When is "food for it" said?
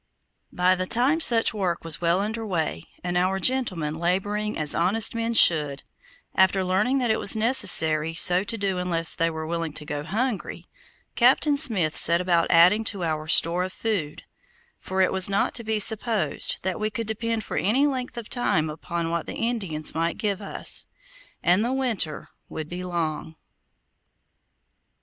13.73-15.11